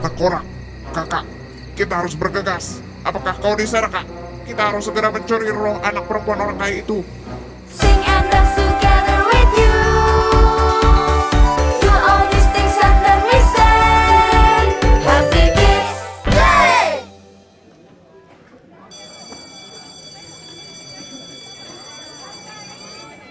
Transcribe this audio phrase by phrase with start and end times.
[0.00, 0.44] tengkorak.
[0.90, 1.24] Kakak,
[1.78, 2.82] kita harus bergegas.
[3.06, 4.04] Apakah kau di sana, Kak?
[4.42, 7.06] Kita harus segera mencuri roh anak perempuan orang kaya itu.
[7.70, 9.78] Sing and dance together with you.
[11.78, 14.74] Do all these things and then we say,
[15.06, 15.98] Happy Kids
[16.34, 16.88] Day!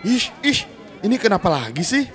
[0.08, 0.60] Ih, ih,
[1.04, 2.08] ini kenapa lagi sih?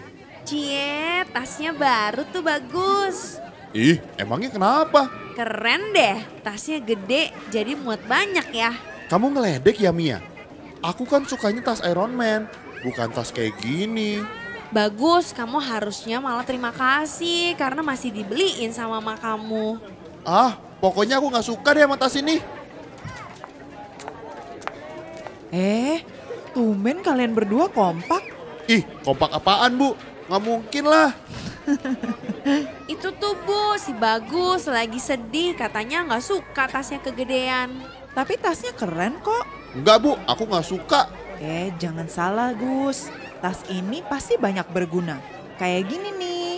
[0.48, 3.36] Cie, tasnya baru tuh bagus.
[3.74, 5.10] Ih, emangnya kenapa?
[5.34, 8.70] Keren deh, tasnya gede jadi muat banyak ya.
[9.10, 10.22] Kamu ngeledek ya Mia?
[10.78, 12.46] Aku kan sukanya tas Iron Man,
[12.86, 14.22] bukan tas kayak gini.
[14.70, 19.82] Bagus, kamu harusnya malah terima kasih karena masih dibeliin sama mama kamu.
[20.22, 22.38] Ah, pokoknya aku nggak suka deh sama tas ini.
[25.50, 25.98] Eh,
[26.54, 28.22] tumben kalian berdua kompak.
[28.70, 29.98] Ih, kompak apaan bu?
[30.30, 31.10] Nggak mungkin lah.
[32.94, 37.72] Itu tuh bu, si Bagus lagi sedih katanya nggak suka tasnya kegedean.
[38.14, 39.44] Tapi tasnya keren kok.
[39.74, 41.10] Enggak bu, aku nggak suka.
[41.42, 43.10] Eh, jangan salah Gus.
[43.42, 45.18] Tas ini pasti banyak berguna.
[45.58, 46.54] Kayak gini nih.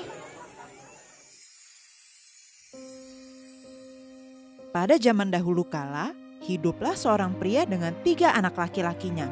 [4.76, 6.12] Pada zaman dahulu kala,
[6.44, 9.24] hiduplah seorang pria dengan tiga anak laki-lakinya.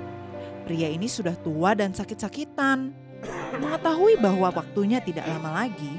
[0.65, 3.04] Pria ini sudah tua dan sakit-sakitan.
[3.55, 5.93] Mengetahui bahwa waktunya tidak lama lagi,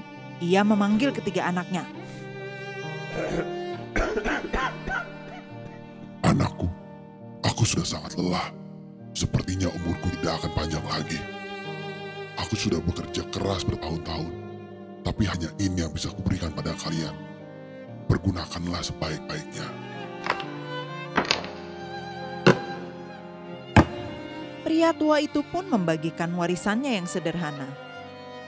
[0.43, 1.87] ia memanggil ketiga anaknya.
[6.25, 6.67] Anakku,
[7.45, 8.51] aku sudah sangat lelah.
[9.15, 11.19] Sepertinya umurku tidak akan panjang lagi.
[12.35, 14.27] Aku sudah bekerja keras bertahun-tahun,
[15.07, 17.15] tapi hanya ini yang bisa kuberikan pada kalian.
[18.11, 19.67] Pergunakanlah sebaik-baiknya.
[24.65, 27.69] Pria tua itu pun membagikan warisannya yang sederhana.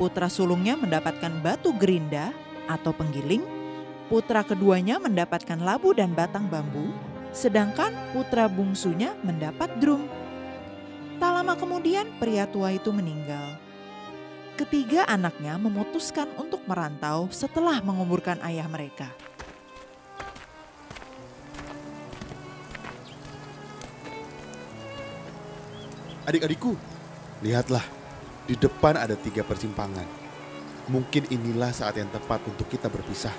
[0.01, 2.33] Putra sulungnya mendapatkan batu gerinda
[2.65, 3.45] atau penggiling,
[4.09, 6.89] putra keduanya mendapatkan labu dan batang bambu,
[7.29, 10.09] sedangkan putra bungsunya mendapat drum.
[11.21, 13.61] Tak lama kemudian pria tua itu meninggal.
[14.57, 19.13] Ketiga anaknya memutuskan untuk merantau setelah menguburkan ayah mereka.
[26.27, 26.75] Adik-adikku,
[27.39, 27.87] lihatlah.
[28.43, 30.03] Di depan ada tiga persimpangan.
[30.91, 33.31] Mungkin inilah saat yang tepat untuk kita berpisah.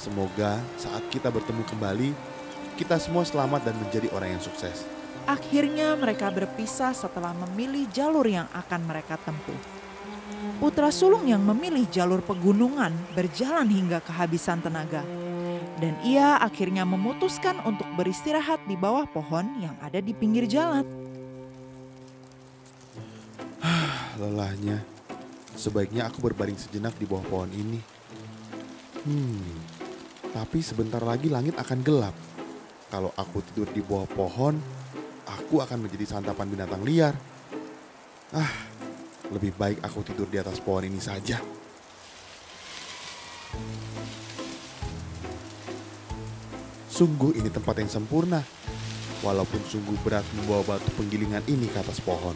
[0.00, 2.16] Semoga saat kita bertemu kembali,
[2.80, 4.88] kita semua selamat dan menjadi orang yang sukses.
[5.28, 9.60] Akhirnya mereka berpisah setelah memilih jalur yang akan mereka tempuh.
[10.56, 15.04] Putra sulung yang memilih jalur pegunungan berjalan hingga kehabisan tenaga.
[15.76, 21.05] Dan ia akhirnya memutuskan untuk beristirahat di bawah pohon yang ada di pinggir jalan.
[24.16, 24.80] Lelahnya,
[25.52, 27.80] sebaiknya aku berbaring sejenak di bawah pohon ini.
[29.04, 29.44] Hmm,
[30.32, 32.16] tapi sebentar lagi langit akan gelap.
[32.88, 34.56] Kalau aku tidur di bawah pohon,
[35.28, 37.12] aku akan menjadi santapan binatang liar.
[38.32, 38.52] Ah,
[39.28, 41.36] lebih baik aku tidur di atas pohon ini saja.
[46.88, 48.40] Sungguh ini tempat yang sempurna.
[49.20, 52.32] Walaupun sungguh berat membawa batu penggilingan ini ke atas pohon.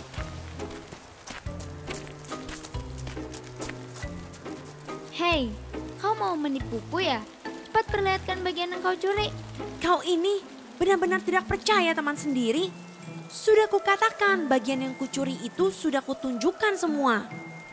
[6.30, 7.18] Mau menipuku ya?
[7.66, 9.34] Cepat perlihatkan bagian yang kau curi.
[9.82, 10.38] Kau ini
[10.78, 12.70] benar-benar tidak percaya teman sendiri.
[13.26, 17.26] Sudah kukatakan bagian yang kucuri itu sudah kutunjukkan semua.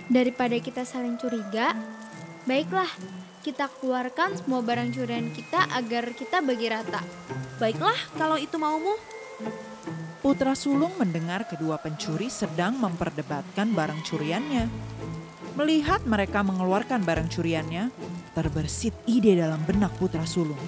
[0.09, 1.77] Daripada kita saling curiga,
[2.49, 2.89] baiklah
[3.45, 7.05] kita keluarkan semua barang curian kita agar kita bagi rata.
[7.61, 8.97] Baiklah kalau itu maumu.
[10.17, 14.65] Putra sulung mendengar kedua pencuri sedang memperdebatkan barang curiannya.
[15.57, 17.89] Melihat mereka mengeluarkan barang curiannya,
[18.37, 20.61] terbersit ide dalam benak putra sulung.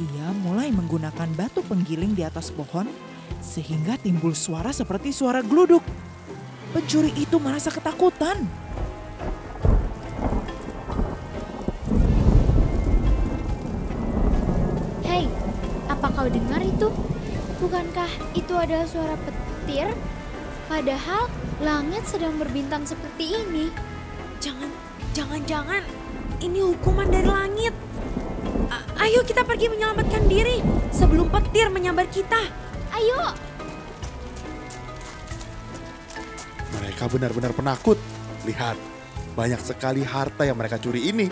[0.00, 2.88] Ia mulai menggunakan batu penggiling di atas pohon
[3.44, 5.84] sehingga timbul suara seperti suara geluduk.
[6.72, 8.40] Pencuri itu merasa ketakutan.
[15.04, 15.28] Hei,
[15.92, 16.88] apa kau dengar itu?
[17.60, 19.92] Bukankah itu adalah suara petir?
[20.72, 21.28] Padahal
[21.60, 23.68] langit sedang berbintang seperti ini.
[24.40, 24.70] Jangan,
[25.12, 25.82] jangan-jangan
[26.40, 27.74] ini hukuman dari langit.
[28.72, 32.40] A- ayo kita pergi menyelamatkan diri sebelum petir menyambar kita.
[32.90, 33.36] Ayo,
[36.80, 37.98] Mereka benar-benar penakut.
[38.48, 38.76] Lihat,
[39.36, 41.28] banyak sekali harta yang mereka curi ini.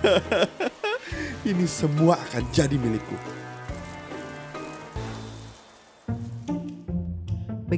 [1.50, 3.39] ini semua akan jadi milikku.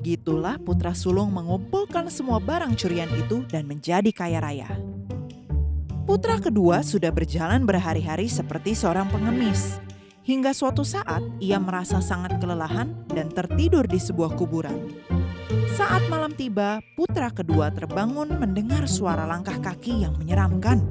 [0.03, 4.67] Begitulah putra sulung mengumpulkan semua barang curian itu dan menjadi kaya raya.
[6.03, 9.79] Putra kedua sudah berjalan berhari-hari seperti seorang pengemis.
[10.27, 14.91] Hingga suatu saat ia merasa sangat kelelahan dan tertidur di sebuah kuburan.
[15.79, 20.83] Saat malam tiba, putra kedua terbangun mendengar suara langkah kaki yang menyeramkan.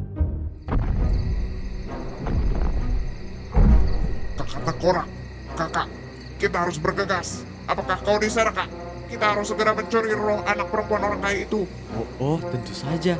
[4.39, 5.07] Kakak Tengkorak,
[5.59, 5.87] kakak,
[6.39, 7.43] kita harus bergegas.
[7.67, 8.90] Apakah kau di sana, kak?
[9.11, 11.67] Kita harus segera mencuri roh anak perempuan orang kaya itu.
[11.99, 13.19] Oh, oh tentu saja.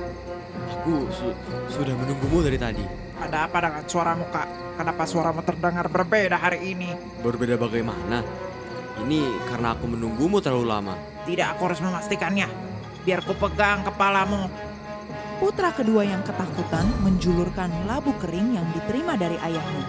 [0.71, 1.35] Aku su-
[1.67, 2.79] sudah menunggumu dari tadi.
[3.19, 4.47] Ada apa dengan suaramu kak?
[4.79, 6.95] Kenapa suaramu terdengar berbeda hari ini?
[7.19, 8.23] Berbeda bagaimana?
[9.03, 9.19] Ini
[9.51, 10.95] karena aku menunggumu terlalu lama.
[11.27, 12.47] Tidak aku harus memastikannya.
[13.03, 14.47] Biar ku pegang kepalamu.
[15.43, 19.85] Putra kedua yang ketakutan menjulurkan labu kering yang diterima dari ayahnya.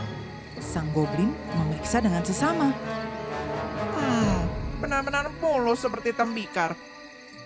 [0.58, 2.74] Sang goblin memeriksa dengan sesama.
[4.82, 6.74] Benar-benar mulus seperti tembikar.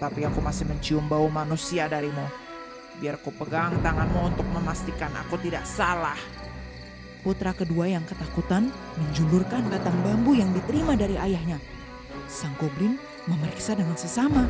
[0.00, 2.24] Tapi aku masih mencium bau manusia darimu.
[2.96, 6.16] Biar ku pegang tanganmu untuk memastikan aku tidak salah.
[7.20, 11.60] Putra kedua yang ketakutan menjulurkan batang bambu yang diterima dari ayahnya.
[12.24, 12.96] Sang goblin
[13.28, 14.48] memeriksa dengan sesama.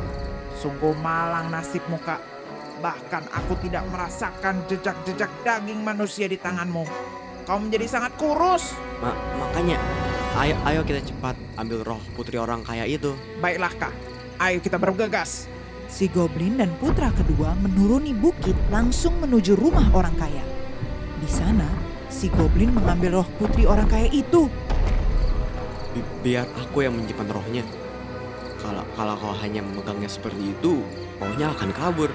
[0.55, 2.23] Sungguh malang nasibmu kak.
[2.79, 6.85] Bahkan aku tidak merasakan jejak-jejak daging manusia di tanganmu.
[7.43, 8.77] Kau menjadi sangat kurus.
[9.01, 9.79] Ma- makanya,
[10.37, 13.17] ayo ayo kita cepat ambil roh putri orang kaya itu.
[13.41, 13.93] Baiklah kak,
[14.37, 15.49] ayo kita bergegas.
[15.89, 20.43] Si goblin dan putra kedua menuruni bukit langsung menuju rumah orang kaya.
[21.17, 21.65] Di sana,
[22.11, 24.45] si goblin mengambil roh putri orang kaya itu.
[25.95, 27.63] Bi- biar aku yang menyimpan rohnya.
[28.61, 30.85] Kalau kalau kau hanya memegangnya seperti itu,
[31.17, 32.13] rohnya akan kabur.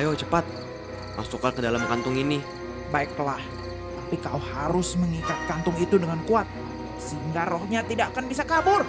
[0.00, 0.48] Ayo cepat,
[1.20, 2.40] masukkan ke dalam kantung ini.
[2.88, 3.42] Baiklah,
[4.00, 6.48] tapi kau harus mengikat kantung itu dengan kuat.
[7.04, 8.88] Sehingga rohnya tidak akan bisa kabur.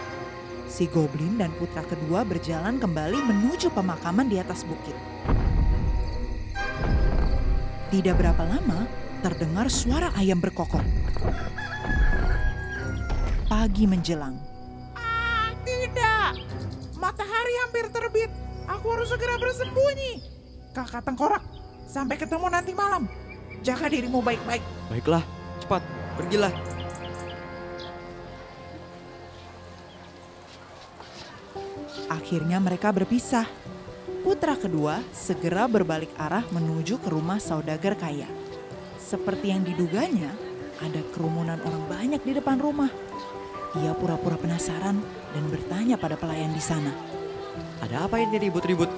[0.66, 4.96] Si goblin dan putra kedua berjalan kembali menuju pemakaman di atas bukit.
[7.92, 8.90] Tidak berapa lama,
[9.22, 10.82] terdengar suara ayam berkokok.
[13.46, 14.36] Pagi menjelang.
[14.98, 16.42] Ah, tidak.
[16.98, 18.32] Matahari hampir terbit.
[18.66, 20.18] Aku harus segera bersembunyi.
[20.74, 21.46] Kakak Tengkorak,
[21.86, 23.06] sampai ketemu nanti malam.
[23.62, 24.66] Jaga dirimu baik-baik.
[24.90, 25.24] Baiklah,
[25.62, 25.86] cepat,
[26.18, 26.52] pergilah.
[32.26, 33.46] Akhirnya mereka berpisah.
[34.26, 38.26] Putra kedua segera berbalik arah menuju ke rumah saudagar kaya.
[38.98, 40.34] Seperti yang diduganya,
[40.82, 42.90] ada kerumunan orang banyak di depan rumah.
[43.78, 46.90] Ia pura-pura penasaran dan bertanya pada pelayan di sana.
[47.86, 48.90] Ada apa ini ribut-ribut?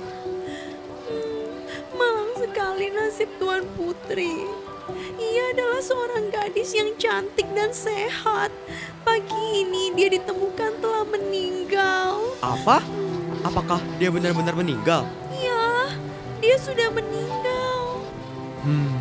[1.99, 4.47] Malang sekali nasib Tuan Putri.
[5.19, 8.55] Ia adalah seorang gadis yang cantik dan sehat.
[9.03, 12.23] Pagi ini dia ditemukan telah meninggal.
[12.39, 12.79] Apa?
[13.47, 15.07] Apakah dia benar-benar meninggal?
[15.31, 15.87] Ya,
[16.43, 18.03] dia sudah meninggal.
[18.67, 18.99] Hmm,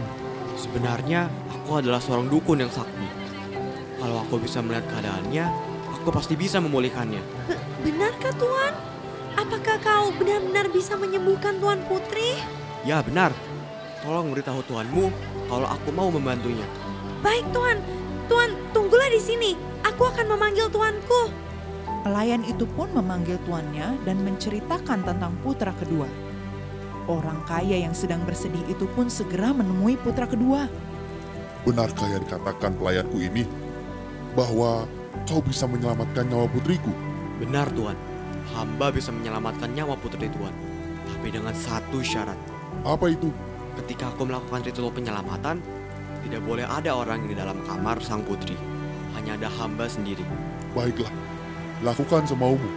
[0.55, 3.11] sebenarnya aku adalah seorang dukun yang sakti.
[3.99, 5.51] Kalau aku bisa melihat keadaannya,
[5.99, 7.19] aku pasti bisa memulihkannya.
[7.51, 8.71] Be- benarkah Tuan?
[9.35, 12.39] Apakah kau benar-benar bisa menyembuhkan Tuan Putri?
[12.87, 13.35] Ya benar.
[14.07, 15.11] Tolong beritahu tuanmu
[15.51, 16.63] kalau aku mau membantunya.
[17.19, 17.83] Baik Tuan.
[18.31, 19.59] Tuan, tunggulah di sini.
[19.83, 21.46] Aku akan memanggil tuanku.
[22.07, 26.07] Pelayan itu pun memanggil tuannya dan menceritakan tentang putra kedua.
[27.11, 30.71] Orang kaya yang sedang bersedih itu pun segera menemui putra kedua.
[31.67, 33.43] Benarkah yang dikatakan pelayanku ini?
[34.39, 34.87] Bahwa
[35.27, 36.95] kau bisa menyelamatkan nyawa putriku?
[37.43, 37.99] Benar tuan.
[38.55, 40.55] Hamba bisa menyelamatkan nyawa putri tuan.
[41.11, 42.39] Tapi dengan satu syarat.
[42.87, 43.35] Apa itu?
[43.83, 45.59] Ketika aku melakukan ritual penyelamatan,
[46.23, 48.55] tidak boleh ada orang di dalam kamar sang putri.
[49.19, 50.23] Hanya ada hamba sendiri.
[50.71, 51.11] Baiklah,
[51.85, 52.71] lakukan semaumu.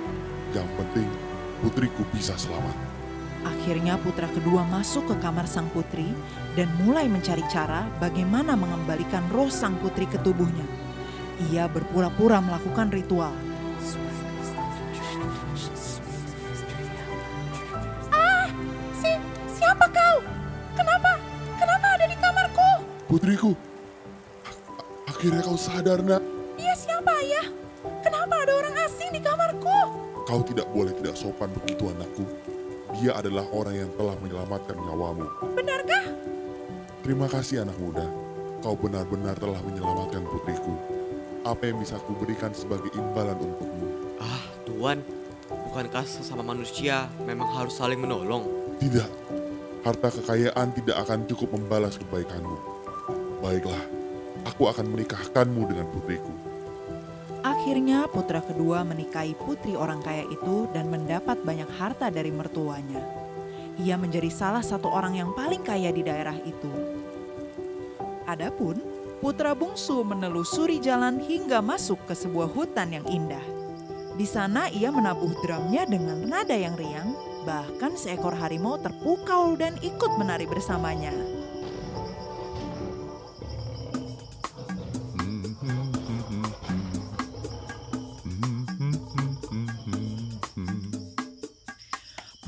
[0.51, 1.09] Yang penting,
[1.61, 2.75] putriku bisa selamat.
[3.47, 6.11] Akhirnya putra kedua masuk ke kamar sang putri
[6.59, 10.65] dan mulai mencari cara bagaimana mengembalikan roh sang putri ke tubuhnya.
[11.47, 13.31] Ia berpura-pura melakukan ritual.
[18.99, 19.11] Si,
[19.55, 20.15] siapa kau?
[20.75, 21.15] Kenapa?
[21.55, 22.71] Kenapa ada di kamarku?
[23.07, 23.51] Putriku,
[25.07, 26.18] akhirnya kau sadar nak.
[30.59, 32.27] Tidak boleh tidak sopan begitu anakku.
[32.99, 35.23] Dia adalah orang yang telah menyelamatkan nyawamu.
[35.55, 36.03] Benarkah?
[36.99, 38.03] Terima kasih anak muda.
[38.59, 40.75] Kau benar-benar telah menyelamatkan putriku.
[41.47, 44.19] Apa yang bisa kuberikan sebagai imbalan untukmu?
[44.19, 44.99] Ah, tuan.
[45.47, 48.43] Bukankah sesama manusia memang harus saling menolong?
[48.83, 49.07] Tidak,
[49.87, 52.59] harta kekayaan tidak akan cukup membalas kebaikanmu.
[53.39, 53.83] Baiklah,
[54.43, 56.48] aku akan menikahkanmu dengan putriku.
[57.39, 62.99] Akhirnya putra kedua menikahi putri orang kaya itu dan mendapat banyak harta dari mertuanya.
[63.79, 66.71] Ia menjadi salah satu orang yang paling kaya di daerah itu.
[68.27, 68.83] Adapun
[69.23, 73.43] putra bungsu menelusuri jalan hingga masuk ke sebuah hutan yang indah.
[74.19, 77.15] Di sana ia menabuh drumnya dengan nada yang riang,
[77.47, 81.15] bahkan seekor harimau terpukau dan ikut menari bersamanya.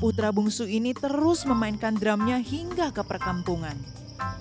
[0.02, 3.78] Putra bungsu ini terus memainkan drumnya hingga ke perkampungan.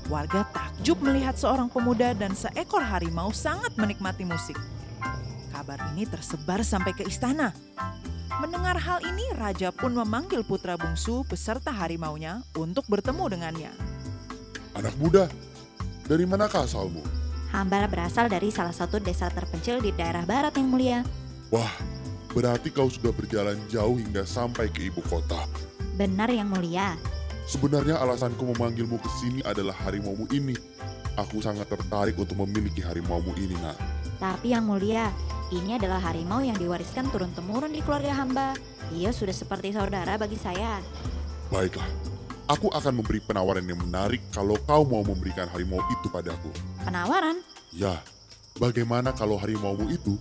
[0.10, 4.58] Warga takjub melihat seorang pemuda dan seekor harimau sangat menikmati musik.
[5.54, 7.54] Kabar ini tersebar sampai ke istana.
[8.42, 13.72] Mendengar hal ini, raja pun memanggil putra bungsu beserta harimaunya untuk bertemu dengannya.
[14.74, 15.30] Anak muda,
[16.10, 17.06] dari manakah asalmu?
[17.54, 21.06] Hamba berasal dari salah satu desa terpencil di daerah barat yang mulia.
[21.54, 21.70] Wah,
[22.32, 25.44] berarti kau sudah berjalan jauh hingga sampai ke ibu kota.
[26.00, 26.96] Benar yang mulia.
[27.46, 30.56] Sebenarnya alasanku memanggilmu ke sini adalah harimaumu ini.
[31.20, 33.76] Aku sangat tertarik untuk memiliki harimaumu ini, nak.
[34.16, 35.12] Tapi yang mulia,
[35.52, 38.56] ini adalah harimau yang diwariskan turun-temurun di keluarga hamba.
[38.96, 40.80] Dia sudah seperti saudara bagi saya.
[41.52, 41.90] Baiklah,
[42.48, 46.48] aku akan memberi penawaran yang menarik kalau kau mau memberikan harimau itu padaku.
[46.88, 47.44] Penawaran?
[47.76, 48.00] Ya,
[48.56, 50.16] bagaimana kalau harimaumu itu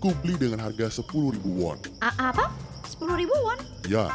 [0.00, 1.76] ku beli dengan harga 10.000 won?
[2.00, 2.48] A apa?
[2.88, 3.60] 10 ribu won?
[3.84, 4.08] Ya,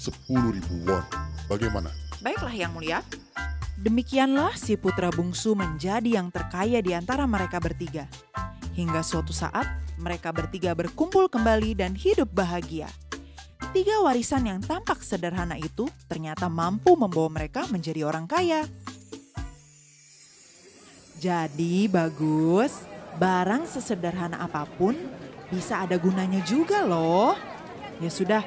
[0.00, 1.04] 10.000 won.
[1.52, 1.92] Bagaimana?
[2.24, 3.04] Baiklah yang mulia.
[3.76, 8.08] Demikianlah si putra bungsu menjadi yang terkaya di antara mereka bertiga.
[8.72, 9.68] Hingga suatu saat
[10.00, 12.88] mereka bertiga berkumpul kembali dan hidup bahagia.
[13.76, 18.64] Tiga warisan yang tampak sederhana itu ternyata mampu membawa mereka menjadi orang kaya.
[21.20, 25.17] Jadi bagus, barang sesederhana apa pun
[25.48, 27.36] bisa ada gunanya juga loh.
[27.98, 28.42] Ya sudah,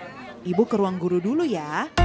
[0.46, 2.01] ibu ke ruang guru dulu ya.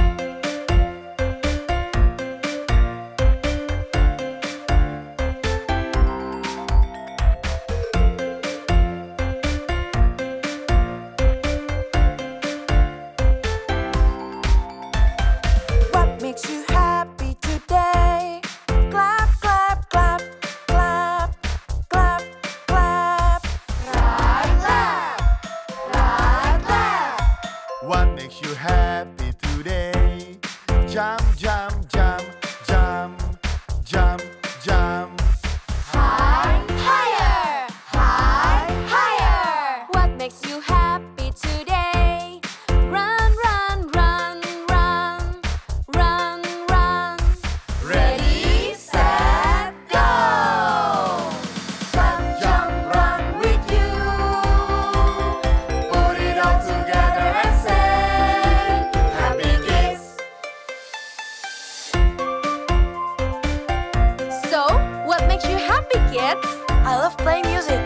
[66.89, 67.81] I love playing music.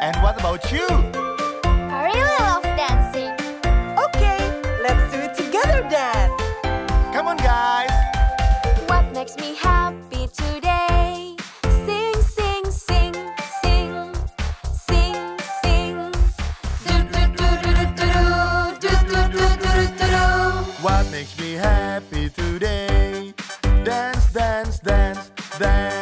[0.00, 0.86] And what about you?
[1.64, 3.34] I really love dancing.
[4.06, 4.38] Okay,
[4.84, 6.30] let's do it together then.
[7.12, 7.90] Come on, guys.
[8.86, 11.34] What makes me happy today?
[11.84, 13.14] Sing, sing, sing,
[13.60, 14.14] sing,
[14.86, 15.16] sing,
[15.64, 16.12] sing.
[16.86, 18.14] Do do do do do do
[18.78, 20.22] do do do do do do do.
[20.86, 23.34] What makes me happy today?
[23.82, 26.01] Dance, dance, dance, dance.